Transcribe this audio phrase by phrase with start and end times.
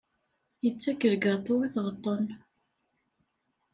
[0.63, 2.25] Yettak lgaṭu i tɣeṭṭen.